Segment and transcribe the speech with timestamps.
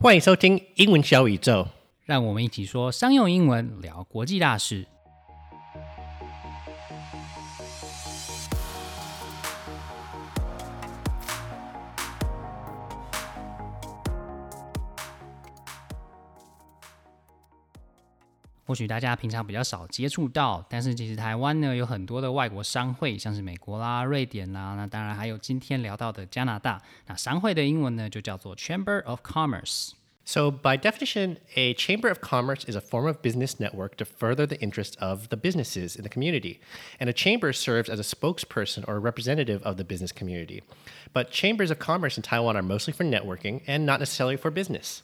[0.00, 1.66] 欢迎收听英文小宇宙。
[2.04, 4.86] 让我们一起说商用英文，聊国际大事。
[18.67, 26.81] 或许大家平常比较少接触到，但是其实台湾呢有很多的外国商会，像是美国啦、瑞典啦，那当然还有今天聊到的加拿大。
[27.07, 33.97] 那商会的英文呢就叫做 Chamber of Commerce。So, by definition, a chamber of commerce is a form of business network
[33.97, 36.61] to further the interests of the businesses in the community.
[36.97, 40.63] And a chamber serves as a spokesperson or a representative of the business community.
[41.11, 45.03] But chambers of commerce in Taiwan are mostly for networking and not necessarily for business.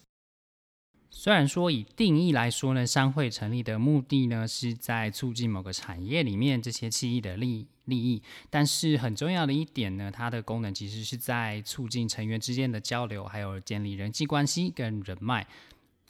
[1.17, 15.47] 虽然说以定义来说呢，商会成立的目的呢是在促进某个产业里面这些企业的利利益，但是很重要的一点呢，它的功能其实是在促进成员之间的交流，还有建立人际关系跟人脉。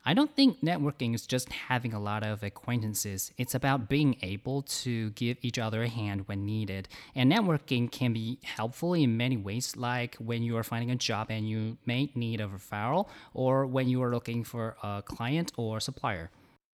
[0.07, 3.33] I don't think networking is just having a lot of acquaintances.
[3.38, 6.88] It's about being able to give each other a hand when needed.
[7.15, 11.30] And networking can be helpful in many ways, like when you are finding a job
[11.30, 15.80] and you may need a referral, or when you are looking for a client or
[15.80, 16.30] supplier.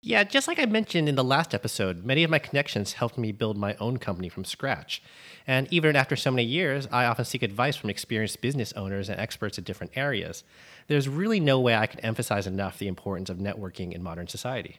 [0.07, 3.33] Yeah, just like I mentioned in the last episode, many of my connections helped me
[3.33, 5.03] build my own company from scratch.
[5.47, 9.19] And even after so many years, I often seek advice from experienced business owners and
[9.19, 10.45] experts in different areas.
[10.89, 14.79] There's really no way I can emphasize enough the importance of networking in modern society.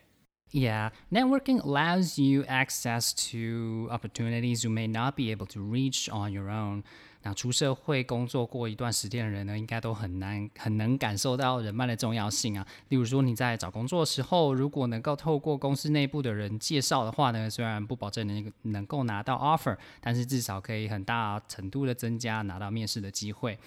[0.51, 6.33] Yeah, networking allows you access to opportunities you may not be able to reach on
[6.33, 6.83] your own.
[7.25, 12.63] 那出社会工作过一段时间的人呢，应该都很难很能感受到人脉的重要性啊。
[12.89, 23.57] 例如说你在找工作的时候，如果能够透过公司内部的人介绍的话呢，虽然不保证能能够拿到 offer，但是至少可以很大程度的增加拿到面试的机会。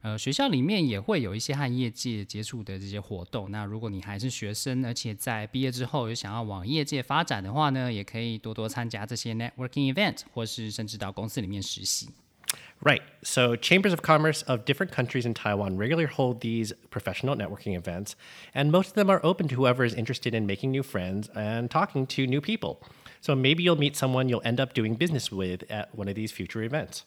[0.00, 3.50] 呃，学校里面也会有一些和业界接触的这些活动。
[3.50, 12.08] 那如果你还是学生，而且在毕业之后有想要往业界发展的话呢，也可以多多参加这些 networking event，或是甚至到公司里面实习。
[12.84, 13.02] Right.
[13.22, 18.16] So, chambers of commerce of different countries in Taiwan regularly hold these professional networking events,
[18.54, 21.70] and most of them are open to whoever is interested in making new friends and
[21.70, 22.82] talking to new people.
[23.20, 26.32] So, maybe you'll meet someone you'll end up doing business with at one of these
[26.32, 27.04] future events.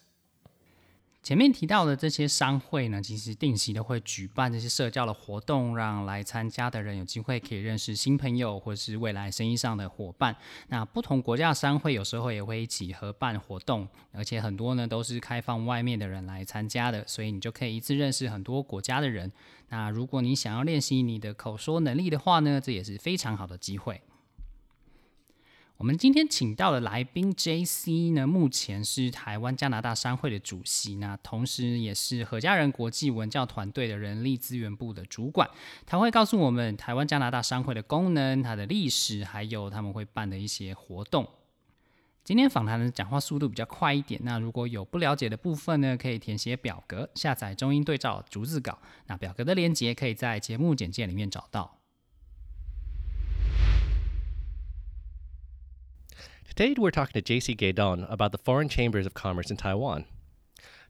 [1.26, 10.36] 前面提到的这些商会呢，其实定期的会举办这些社交的活动，让来参加的人有机会可以认识新朋友，或是未来生意上的伙伴。
[10.68, 19.32] 那不同国家的商会有时候也会一起合办活动，而且很多呢都是开放外面的人来参加的，所以你就可以一次认识很多国家的人。
[19.70, 24.00] 那如果你想要练习你的口说能力的话呢，这也是非常好的机会。
[25.78, 28.08] 我们今天请到的来宾 J.C.
[28.12, 35.50] 呢，目前是台湾加拿大商会的主席，那同时也是何家人国际文教团队的人力资源部的主管。
[35.84, 41.28] 他会告诉我们台湾加拿大商会的功能、它的历史，还有他们会办的一些活动。
[42.24, 48.78] 今天访谈的讲话速度比较快一点，那如果有不了解的部分呢，可以填写表格，下载中英对照逐字稿。
[49.08, 51.75] 那表格的链接可以在节目简介里面找到。
[56.48, 60.06] Today, we're talking to JC Guedon about the Foreign Chambers of Commerce in Taiwan.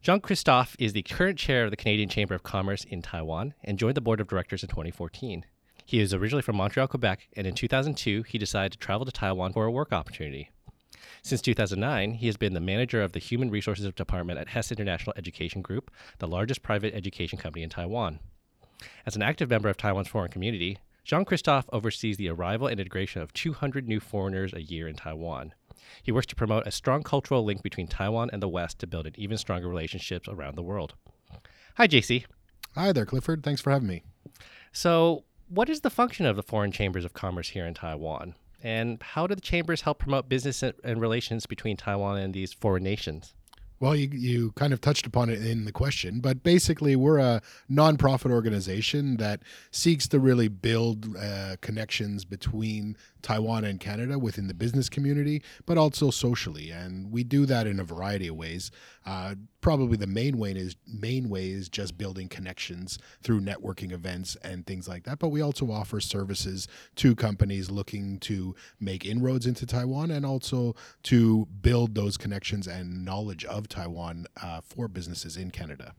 [0.00, 3.78] Jean Christophe is the current chair of the Canadian Chamber of Commerce in Taiwan and
[3.78, 5.45] joined the board of directors in 2014.
[5.84, 9.53] He is originally from Montreal, Quebec, and in 2002, he decided to travel to Taiwan
[9.53, 10.50] for a work opportunity.
[11.22, 15.15] Since 2009, he has been the manager of the Human Resources Department at Hess International
[15.16, 18.21] Education Group, the largest private education company in Taiwan.
[19.05, 23.22] As an active member of Taiwan's foreign community, Jean Christophe oversees the arrival and integration
[23.22, 25.55] of 200 new foreigners a year in Taiwan.
[26.03, 29.06] He works to promote a strong cultural link between Taiwan and the West to build
[29.06, 30.95] an even stronger relationships around the world.
[31.77, 32.25] Hi, JC.
[32.75, 33.45] Hi there, Clifford.
[33.45, 34.03] Thanks for having me.
[34.72, 38.34] So, what is the function of the foreign chambers of commerce here in Taiwan?
[38.61, 42.83] And how do the chambers help promote business and relations between Taiwan and these foreign
[42.83, 43.33] nations?
[43.78, 47.42] Well, you, you kind of touched upon it in the question, but basically, we're a
[47.70, 52.97] nonprofit organization that seeks to really build uh, connections between
[53.27, 56.71] Taiwan and Canada within the business community, but also socially.
[56.71, 58.71] And we do that in a variety of ways.
[59.05, 64.37] Uh, probably the main way is main way is just building connections through networking events
[64.45, 65.19] and things like that.
[65.19, 70.77] But we also offer services to companies looking to make inroads into Taiwan and also
[71.03, 75.95] to build those connections and knowledge of Taiwan uh, for businesses in Canada.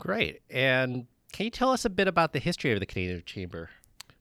[0.00, 0.42] Great.
[0.50, 3.70] And can you tell us a bit about the history of the Canadian Chamber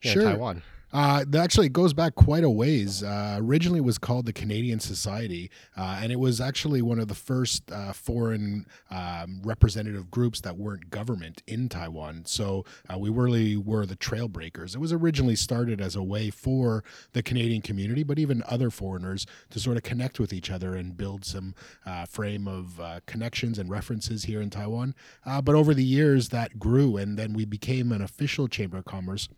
[0.04, 0.24] in Sure.
[0.26, 0.62] Taiwan?
[0.94, 3.02] Uh, actually, it goes back quite a ways.
[3.04, 7.08] Uh, originally, it was called the Canadian Society, uh, and it was actually one of
[7.08, 12.24] the first uh, foreign um, representative groups that weren't government in Taiwan.
[12.26, 14.76] So uh, we really were the trailbreakers.
[14.76, 16.84] It was originally started as a way for
[17.14, 20.98] the Canadian community, but even other foreigners to sort of connect with each other and
[20.98, 21.56] build some
[21.86, 24.94] uh, frame of connections and references here in Taiwan.
[25.26, 29.30] But over the years, that grew, and then we became an official Chamber of Commerce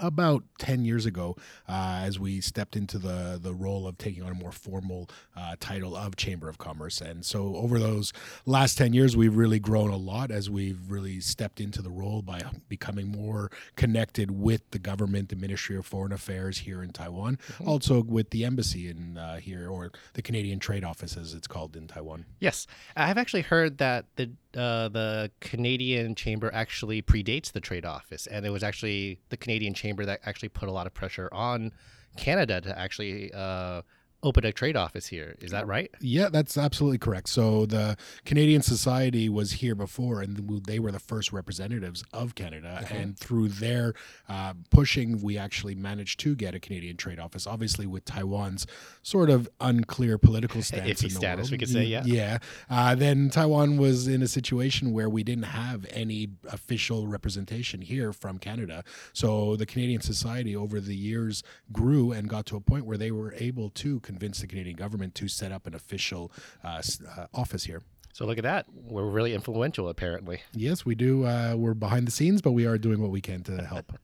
[0.00, 1.36] about 10 years ago
[1.68, 5.56] uh, as we stepped into the the role of taking on a more formal uh,
[5.60, 7.00] title of chamber of commerce.
[7.00, 8.12] And so over those
[8.46, 12.22] last 10 years we've really grown a lot as we've really stepped into the role
[12.22, 17.38] by becoming more connected with the government the ministry of foreign affairs here in taiwan
[17.64, 21.76] also with the embassy in uh, here or the canadian trade office as it's called
[21.76, 22.24] in taiwan.
[22.40, 22.66] Yes,
[22.96, 28.44] I've actually heard that the uh, the Canadian Chamber actually predates the trade office, and
[28.44, 31.72] it was actually the Canadian Chamber that actually put a lot of pressure on
[32.16, 33.82] Canada to actually uh,
[34.22, 35.36] open a trade office here.
[35.40, 35.90] Is that right?
[36.00, 37.28] Yeah, that's absolutely correct.
[37.28, 42.84] So the Canadian Society was here before, and they were the first representatives of Canada.
[42.90, 43.94] And through their
[44.28, 47.46] uh, pushing, we actually managed to get a Canadian trade office.
[47.46, 48.66] Obviously, with Taiwan's
[49.02, 51.50] sort of unclear political stance, Iffy status, world.
[51.52, 52.02] we could say, yeah.
[52.04, 52.38] Yeah.
[52.68, 58.12] Uh, then Taiwan was in a situation where we didn't have any official representation here
[58.12, 58.84] from Canada.
[59.12, 63.10] So the Canadian Society over the years grew and got to a point where they
[63.10, 66.32] were able to convince the Canadian government to set up an official
[66.64, 66.82] uh,
[67.16, 67.82] uh, office here.
[68.12, 68.66] So look at that.
[68.74, 70.40] We're really influential, apparently.
[70.52, 71.24] Yes, we do.
[71.24, 73.92] Uh, we're behind the scenes, but we are doing what we can to help.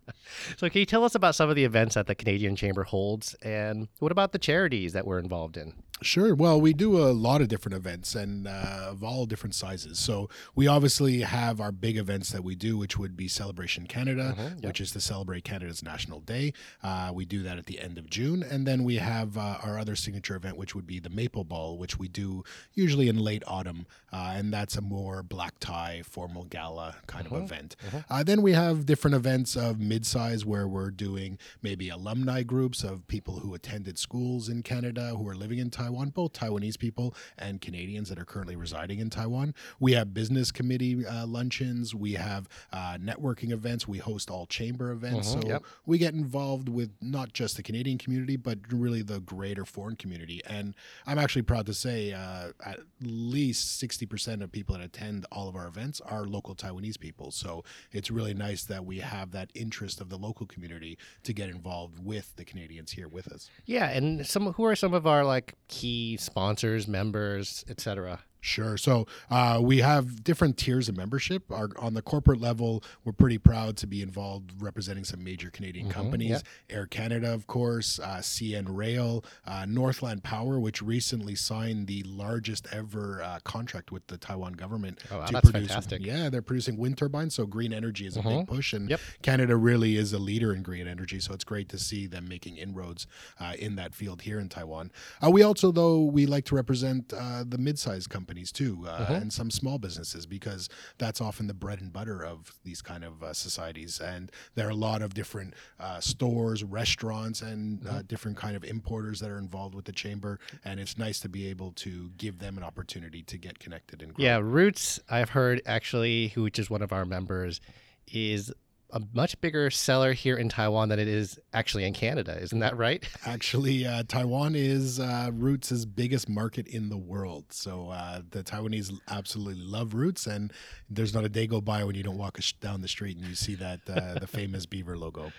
[0.57, 3.35] So can you tell us about some of the events that the Canadian Chamber holds,
[3.43, 5.73] and what about the charities that we're involved in?
[6.03, 6.35] Sure.
[6.35, 9.99] Well, we do a lot of different events and uh, of all different sizes.
[9.99, 14.35] So we obviously have our big events that we do, which would be Celebration Canada,
[14.37, 14.65] Mhm, yep.
[14.65, 16.53] which is to celebrate Canada's National Day.
[16.83, 19.79] Uh, we do that at the end of June, and then we have uh, our
[19.79, 22.45] other signature event, which would be the Maple Ball, which we do
[22.75, 27.33] usually in late autumn, uh, and that's a more black tie, formal gala kind of
[27.43, 27.75] event.
[28.11, 33.09] Uh, then we have different events of mid-size where we're doing maybe alumni groups of
[33.09, 37.61] people who attended schools in Canada who are living in Taiwan, both Taiwanese people and
[37.61, 39.55] Canadians that are currently residing in Taiwan.
[39.79, 41.95] We have business committee uh, luncheons.
[41.95, 43.87] We have uh, networking events.
[43.87, 45.29] We host all chamber events.
[45.29, 45.65] Mhm, so yep.
[45.85, 50.43] we get involved with not just the Canadian community, but really the greater foreign community.
[50.45, 50.75] And
[51.07, 55.55] I'm actually proud to say uh, at least 60% of people that attend all of
[55.55, 57.31] our events are local Taiwanese people.
[57.31, 57.63] So
[57.93, 62.05] it's really nice that we have that interest of the local community to get involved
[62.05, 63.51] with the Canadians here with us.
[63.67, 68.21] Yeah, and some who are some of our like key sponsors, members, etc.
[68.47, 68.77] Sure.
[68.77, 71.51] So uh, we have different tiers of membership.
[71.51, 75.89] Our, on the corporate level, we're pretty proud to be involved representing some major Canadian
[75.91, 76.31] companies.
[76.71, 76.77] yeah.
[76.77, 82.69] Air Canada, of course, uh, CN Rail, uh, Northland Power, which recently signed the largest
[82.71, 85.69] ever uh, contract with the Taiwan government Oh, wow, to that's produce.
[85.69, 86.07] fantastic.
[86.07, 88.39] Yeah, they're producing wind turbines, so green energy is a Mhm.
[88.39, 89.01] big push, and Yep.
[89.23, 91.19] Canada really is a leader in green energy.
[91.19, 93.09] So it's great to see them making inroads
[93.41, 94.93] uh, in that field here in Taiwan.
[95.21, 99.23] Uh, we also, though, we like to represent uh, the mid-sized companies too, uh, Mhm.
[99.23, 100.69] and some small businesses because
[100.99, 104.01] that's often the bread and butter of these kind of uh, societies.
[104.01, 108.65] And there are a lot of different uh, stores, restaurants, and uh, different kind of
[108.65, 110.39] importers that are involved with the chamber.
[110.65, 114.15] And it's nice to be able to give them an opportunity to get connected and
[114.15, 114.25] grow.
[114.25, 117.61] Yeah, Roots, I've heard actually, who which is one of our members,
[118.07, 118.53] is
[118.91, 122.39] a much bigger seller here in Taiwan than it is actually in Canada.
[122.41, 123.07] Isn't that right?
[123.27, 127.47] Actually, uh, Taiwan is uh, Roots' biggest market in the world.
[127.51, 130.53] So uh, the Taiwanese absolutely love Roots, and
[130.89, 133.27] there's not a day go by when you don't walk sh- down the street and
[133.27, 135.33] you see that uh, the famous beaver logo.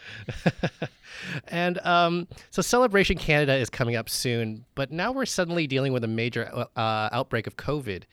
[1.47, 6.03] and um, so Celebration Canada is coming up soon, but now we're suddenly dealing with
[6.03, 8.03] a major uh, outbreak of COVID.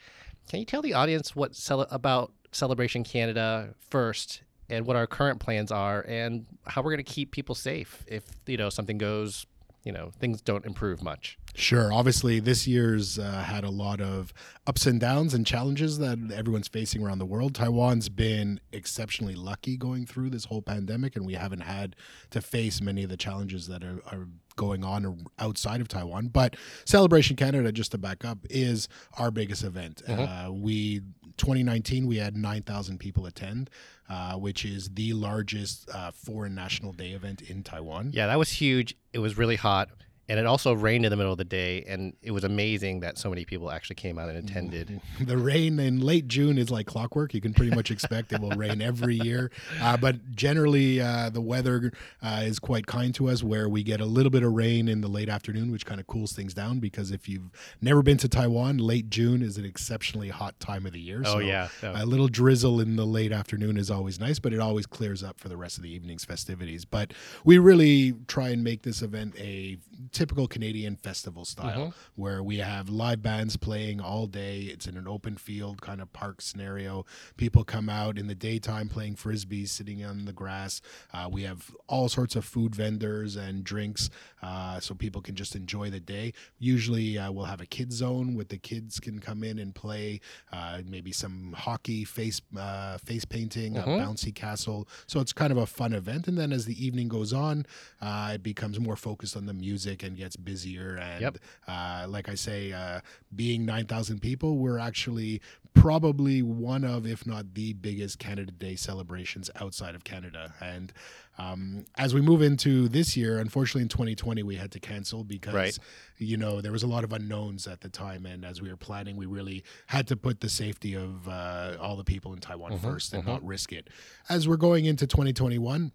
[0.49, 5.41] Can you tell the audience what cele- about Celebration Canada first, and what our current
[5.41, 9.47] plans are, and how we're going to keep people safe if you know something goes,
[9.85, 11.39] you know, things don't improve much.
[11.55, 11.93] Sure.
[11.93, 14.33] Obviously, this year's uh, had a lot of
[14.67, 17.55] ups and downs and challenges that everyone's facing around the world.
[17.55, 21.95] Taiwan's been exceptionally lucky going through this whole pandemic, and we haven't had
[22.31, 26.29] to face many of the challenges that are, are going on outside of Taiwan.
[26.29, 30.03] But Celebration Canada, just to back up, is our biggest event.
[30.09, 31.03] Uh, we
[31.37, 33.71] 2019 we had 9,000 people attend,
[34.09, 38.11] uh, which is the largest uh, foreign national day event in Taiwan.
[38.13, 38.97] Yeah, that was huge.
[39.13, 39.89] It was really hot.
[40.29, 43.19] And it also rained in the middle of the day and it was amazing that
[43.19, 46.87] so many people actually came out and attended the rain in late June is like
[46.87, 47.35] clockwork.
[47.35, 49.51] You can pretty much expect it will rain every year.
[49.81, 54.01] Uh, but generally, uh, the weather uh, is quite kind to us where we get
[54.01, 56.79] a little bit of rain in the late afternoon, which kind of cools things down
[56.79, 57.51] because if you've
[57.81, 61.23] never been to Taiwan, late June is an exceptionally hot time of the year.
[61.25, 61.69] Oh, yeah.
[61.83, 62.03] Yeah.
[62.03, 65.39] A little drizzle in the late afternoon is always nice, but it always clears up
[65.39, 66.85] for the rest of the evening's festivities.
[66.85, 67.13] But
[67.45, 69.79] we really try and make this event a
[70.15, 74.61] typical Canadian festival style where we have live bands playing all day.
[74.61, 77.05] It's in an open field kind of park scenario.
[77.37, 80.81] People come out in the daytime playing frisbees, sitting on the grass.
[81.13, 84.09] Uh, we have all sorts of food vendors and drinks
[84.43, 86.33] uh, so people can just enjoy the day.
[86.59, 90.21] Usually uh, we'll have a kids zone where the kids can come in and play
[90.53, 94.89] uh, maybe some hockey, face uh, face painting, a bouncy castle.
[95.07, 96.29] So it's kind of a fun event.
[96.29, 97.67] And then as the evening goes on,
[98.01, 100.97] uh, it becomes more focused on the music and gets busier.
[100.97, 101.39] And Yep.
[101.67, 103.01] uh, like I say, uh,
[103.35, 105.41] being 9,000 people, we're actually
[105.75, 110.55] probably one of, if not the biggest Canada Day celebrations outside of Canada.
[110.61, 110.93] And
[111.37, 115.53] um, as we move into this year, unfortunately in 2020, we had to cancel because,
[115.53, 115.77] Right.
[116.19, 118.25] you know, there was a lot of unknowns at the time.
[118.25, 121.97] And as we were planning, we really had to put the safety of uh, all
[121.97, 123.91] the people in Taiwan first and not risk it.
[124.29, 125.91] As we're going into 2021,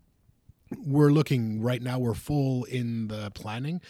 [0.78, 3.82] we're looking right now we're full in the planning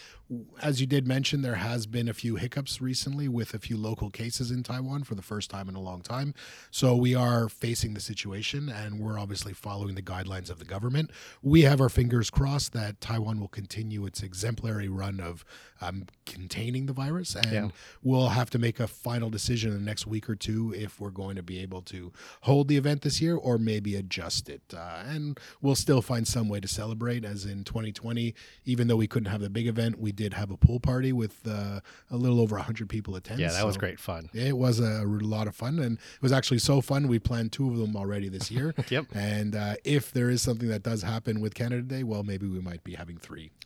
[0.61, 4.09] as you did mention there has been a few hiccups recently with a few local
[4.11, 6.35] cases in taiwan for the first time in a long time
[6.69, 11.09] so we are facing the situation and we're obviously following the guidelines of the government
[11.41, 15.43] we have our fingers crossed that taiwan will continue its exemplary run of
[15.81, 17.67] um, containing the virus and Yeah.
[18.03, 21.09] we'll have to make a final decision in the next week or two if we're
[21.09, 24.61] going to be able to hold the event this year or maybe adjust it.
[24.75, 29.07] Uh, and we'll still find some way to celebrate, as in 2020, even though we
[29.07, 31.79] couldn't have the big event, we did have a pool party with uh,
[32.11, 33.39] a little over 100 people attend.
[33.39, 35.03] yeah that was great fun It was a
[35.37, 37.07] lot of fun, and it was actually so fun.
[37.07, 38.73] We planned two of them already this year.
[38.89, 39.05] Yep.
[39.13, 42.59] And uh, if there is something that does happen with Canada Day, well, maybe we
[42.59, 43.51] might be having three.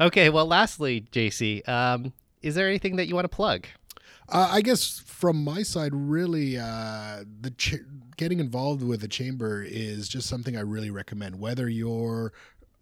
[0.00, 3.66] okay well lastly jc um, is there anything that you want to plug
[4.28, 7.84] Uh, I guess from my side, really, uh, the ch-
[8.16, 11.38] getting involved with the chamber is just something I really recommend.
[11.40, 12.32] Whether you're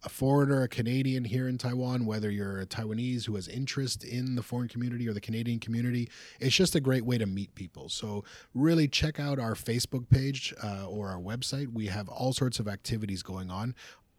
[0.03, 4.35] a foreigner, a Canadian here in Taiwan, whether you're a Taiwanese who has interest in
[4.35, 7.87] the foreign community or the Canadian community, it's just a great way to meet people.
[7.89, 8.23] So,
[8.55, 11.71] really check out our Facebook page uh, or our website.
[11.71, 13.75] We have all sorts of activities going on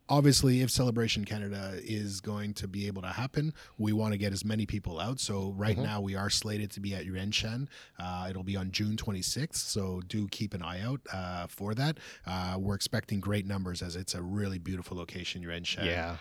[0.09, 4.32] obviously if celebration canada is going to be able to happen we want to get
[4.32, 5.21] as many people out.
[5.21, 7.68] So right now we are slated to be at yuanshan.
[7.99, 11.99] Uh, it'll be on june 26th so do keep an eye out uh, for that.
[12.26, 15.85] Uh, we're expecting great numbers as it's a really beautiful location yuanshan.
[15.85, 16.16] Yeah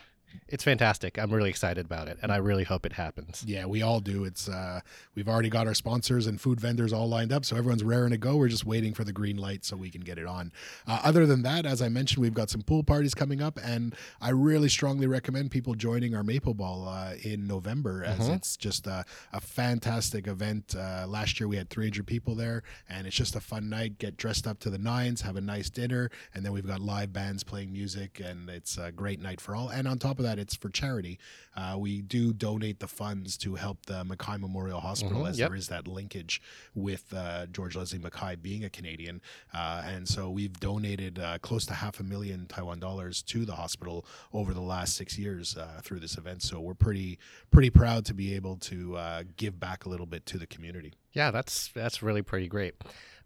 [0.47, 3.81] it's fantastic i'm really excited about it and i really hope it happens yeah, we
[3.81, 4.23] all do.
[4.23, 4.81] It's uh,
[5.15, 8.17] we've already got our sponsors and food vendors all lined up, so everyone's raring to
[8.17, 8.35] go.
[8.37, 10.51] We're just waiting for the green light so we can get it on.
[10.87, 13.95] Uh, other than that, as I mentioned, we've got some pool parties coming up, and
[14.21, 18.87] I really strongly recommend people joining our Maple Ball uh, in November, as it's just
[18.87, 20.75] a, a fantastic event.
[20.77, 23.97] Uh, last year we had 300 people there, and it's just a fun night.
[23.97, 27.11] Get dressed up to the nines, have a nice dinner, and then we've got live
[27.11, 29.69] bands playing music, and it's a great night for all.
[29.69, 31.19] And on top of that, it's for charity.
[31.55, 35.49] Uh, we do donate the funds to help the Mackay Memorial Hospital, as yep.
[35.49, 36.41] there is that linkage
[36.73, 39.21] with uh, George Leslie Mackay being a Canadian.
[39.53, 43.55] Uh, and so we've donated uh, close to half a million Taiwan dollars to the
[43.55, 46.41] hospital over the last six years uh, through this event.
[46.41, 47.19] So we're pretty
[47.51, 50.93] pretty proud to be able to uh, give back a little bit to the community.
[51.13, 52.73] yeah that's that's really pretty great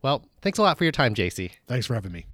[0.02, 2.26] well thanks a lot for your time jc Thanks for having me.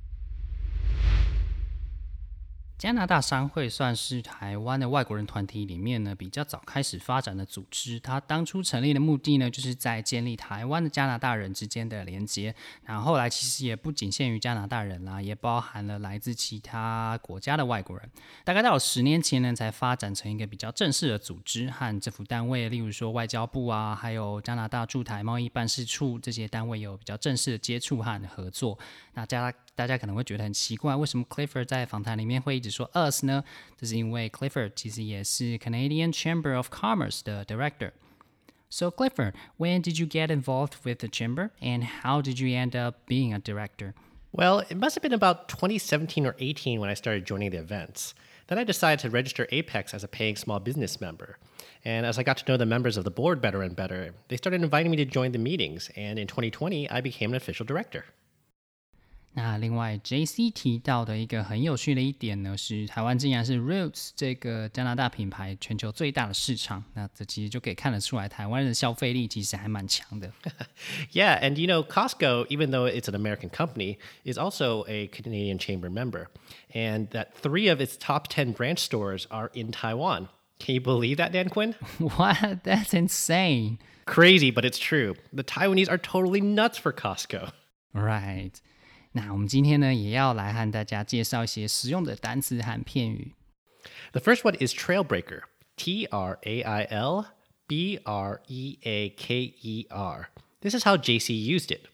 [2.82, 8.00] 加拿大商会算是台湾的外国人团体里面呢比较早开始发展的组织。
[8.00, 12.56] 它当初成立的目的呢，就是在建立台湾的加拿大人之间的连接。
[12.84, 18.10] 然后来其实也不仅限于加拿大人啦，也包含了来自其他国家的外国人。
[18.44, 28.80] 大概到了十年前呢，才发展成一个比较正式的组织，和政府单位，例如说外交部啊，还有加拿大驻台贸易办事处这些单位有比较正式的接触和合作。
[29.14, 33.45] 那加大家可能会觉得很奇怪，为什么 Clifford 在访谈里面会一直说 us 呢？
[33.77, 40.99] 这是因为 Clifford 其实也是 Canadian Chamber of Commerce 的 Director。So Clifford, when did you get involved with
[40.99, 43.95] the chamber, and how did you end up being a director?
[44.33, 48.13] Well, it must have been about 2017 or 18 when I started joining the events.
[48.49, 51.39] Then I decided to register Apex as a paying small business member.
[51.85, 54.37] And as I got to know the members of the board better and better, they
[54.37, 55.91] started inviting me to join the meetings.
[55.97, 58.05] And in 2020, I became an official director.
[59.39, 60.51] 那另外，J.C.
[60.51, 66.83] 提到的一个很有趣的一点呢，是台湾竟然是 Roots 这个加拿大品牌全球最大的市场。
[66.95, 70.33] 那这其实就可以看得出来，台湾人的消费力其实还蛮强的。
[71.13, 75.91] yeah, and you know, Costco, even though it's an American company, is also a Canadian Chamber
[75.91, 76.29] member,
[76.73, 80.29] and that three of its top 10 branch stores are in Taiwan.
[80.59, 81.75] Can you believe that, Dan Quinn?
[81.99, 82.65] what?
[82.65, 83.79] That's insane.
[84.07, 85.15] Crazy, but it's true.
[85.31, 87.53] The Taiwanese are totally nuts for Costco.
[87.93, 88.53] Right.
[89.13, 93.33] 那我们今天呢，也要来和大家介绍一些实用的单词和片语。
[94.13, 95.43] The first one is trailbreaker.
[95.77, 97.27] T R A I L
[97.67, 100.29] B R E A K E R.
[100.61, 101.89] This is how JC used it.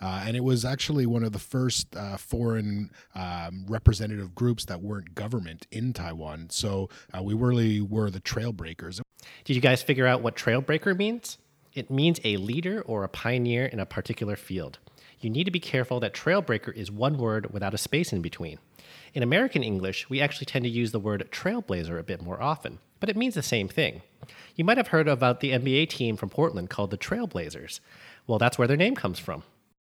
[0.00, 4.80] Uh, and it was actually one of the first uh, foreign um, representative groups that
[4.80, 6.48] weren't government in Taiwan.
[6.50, 9.00] So uh, we really were the trailbreakers.
[9.44, 11.38] Did you guys figure out what trailbreaker means?
[11.74, 14.78] It means a leader or a pioneer in a particular field
[15.23, 18.59] you need to be careful that trailbreaker is one word without a space in between.
[19.13, 22.79] In American English, we actually tend to use the word trailblazer a bit more often,
[22.99, 24.01] but it means the same thing.
[24.55, 27.79] You might have heard about the NBA team from Portland called the Trailblazers.
[28.27, 29.43] Well, that's where their name comes from.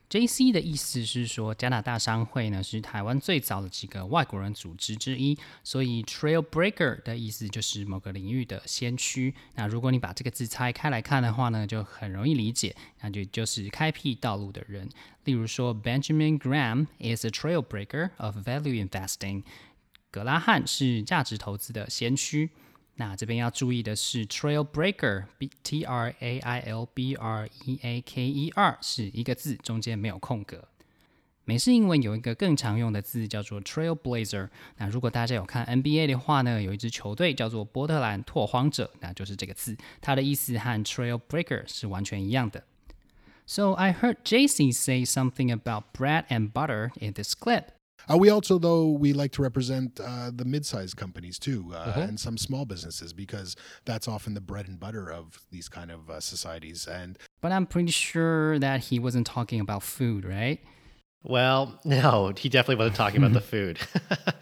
[0.08, 0.52] J.C.
[0.52, 9.34] 的意思是说，加拿大商会呢是台湾最早的几个外国人组织之一，所以 Trailbreaker 的意思就是某个领域的先驱。
[9.54, 14.88] 那如果你把这个字拆开来看的话呢，就很容易理解，那就就是开辟道路的人。
[15.24, 19.42] 例如说，Benjamin Graham is a trailbreaker of value investing。
[20.12, 22.50] 格拉汉是价值投资的先驱。
[22.98, 30.66] 那这边要注意的是，trailbreaker，b t r a i l b r e a k e r 是一个字，中间没有空格。
[31.44, 34.48] 美式英文有一个更常用的字叫做 trailblazer。
[34.78, 42.64] 那如果大家有看 NBA 的话呢，有一支球队叫做波特兰拓荒者，那就是这个字，它的意思和 trailbreaker 是完全一样的。
[43.46, 47.66] So I heard JC say something about bread and butter in this clip.
[48.08, 52.00] Uh, we also, though, we like to represent uh, the mid-sized companies too, uh, uh-huh.
[52.00, 56.08] and some small businesses because that's often the bread and butter of these kind of
[56.08, 56.86] uh, societies.
[56.86, 60.60] And but I'm pretty sure that he wasn't talking about food, right?
[61.24, 63.78] Well, no, he definitely wasn't talking about the food.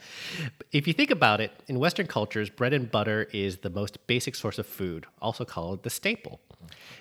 [0.73, 4.35] if you think about it, in Western cultures, bread and butter is the most basic
[4.35, 6.41] source of food, also called the staple.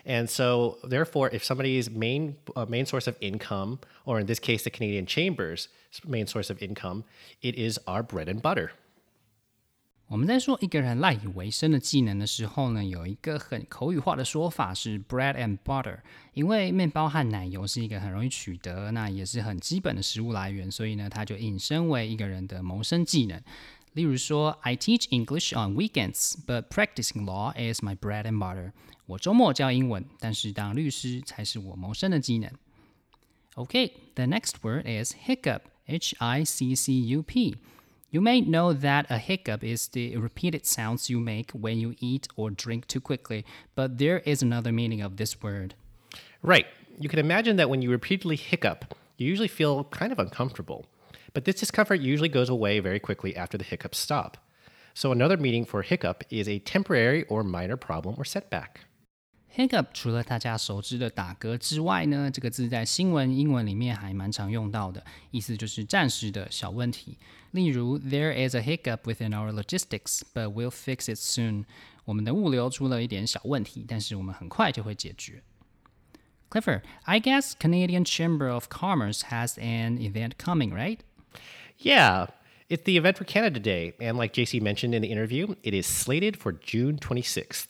[0.04, 4.64] And so, therefore, if somebody's main uh, main source of income, or in this case,
[4.64, 5.68] the Canadian Chamber's
[6.06, 7.04] main source of income,
[7.42, 8.70] it is our bread and butter.
[10.08, 15.98] 我们在说一个人赖以为生的技能的时候呢，有一个很口语化的说法是 bread and butter。
[16.32, 23.38] 因为面包和奶油是一个很容易取得，那也是很基本的食物来源，所以呢，它就引申为一个人的谋生技能。
[23.94, 28.72] 例如说，I teach English on weekends, but practicing law is my bread and butter。
[29.06, 32.50] 我周末教英文，但是当律师才是我谋生的技能。
[33.54, 35.62] Okay, the next word is hiccup.
[35.86, 37.56] H I C C U P.
[38.10, 42.28] You may know that a hiccup is the repeated sounds you make when you eat
[42.36, 45.74] or drink too quickly, but there is another meaning of this word.
[46.42, 46.66] Right.
[47.00, 50.86] You can imagine that when you repeatedly hiccup, you usually feel kind of uncomfortable.
[51.32, 54.36] But this discomfort usually goes away very quickly after the hiccups stop.
[54.94, 58.80] So, another meaning for hiccup is a temporary or minor problem or setback.
[59.54, 67.16] Hiccup 除了大家熟知的打嗝之外呢，这个字在新闻英文里面还蛮常用到的，意思就是暂时的小问题。
[67.52, 71.64] 例如，There is a hiccup within our logistics, but we'll fix it soon。
[72.04, 75.42] 我们的物流出了一点小问题，但是我们很快就会解决。
[76.50, 80.98] Clifford, I guess Canadian Chamber of Commerce has an event coming, right?
[81.82, 82.26] Yeah,
[82.68, 85.86] it's the event for Canada Day, and like JC mentioned in the interview, it is
[85.86, 87.68] slated for June 26th.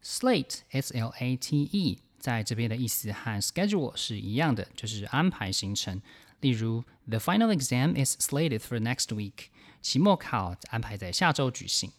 [0.00, 6.02] Slate, S L A T E，在这边的意思和 schedule 是一样的，就是安排行程。
[6.40, 9.46] 例如，The final exam is slated for next week，
[9.80, 11.92] 期末考安排在下周举行。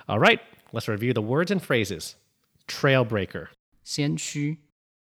[0.09, 0.41] All right,
[0.73, 2.15] let's review the words and phrases.
[2.67, 3.47] Trailbreaker,
[3.83, 4.57] 先驱、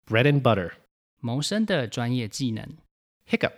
[0.05, 0.71] bread and butter,
[1.19, 2.77] 谋生的专业技能、
[3.29, 3.53] hiccup,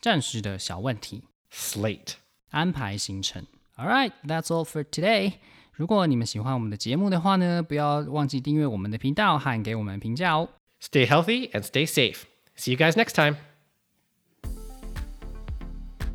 [0.00, 2.14] 暂时的小问题、 slate.
[2.49, 3.45] 安排行程。
[3.77, 5.33] All right, that's all for today.
[5.73, 10.49] 如果你们喜欢我们的节目的话呢，不要忘记订阅我们的频道和给我们评价哦。
[10.81, 12.23] Stay healthy and stay safe.
[12.57, 13.37] See you guys next time.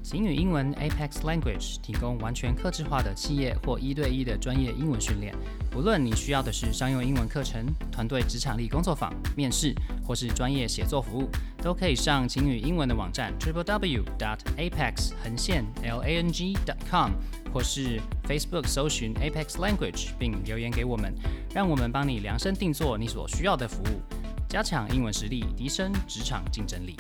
[0.05, 5.35] 晴雨英文 Apex Language 提供完全客制化的企业或一对一的专业英文训练。
[5.71, 9.75] 不论你需要的是商用英文课程、团队职场力工作坊、面试，
[10.07, 11.31] 或是专业写作服务，
[11.63, 17.13] 都可以上晴雨英文的网站 triple w dot apex 横线 l a n g dot com，
[17.51, 21.15] 或是 Facebook 搜寻 Apex Language 并留言给我们，
[21.55, 24.03] 让我们帮你量身定做你所需要的服务，
[24.51, 26.95] 加强英文实力，提升职场竞争力。